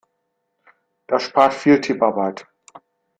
[1.05, 2.47] Das spart viel Tipparbeit.